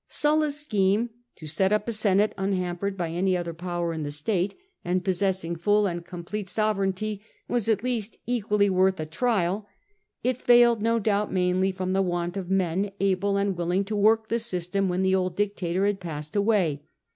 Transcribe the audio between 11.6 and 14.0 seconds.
from the want of men able and willing to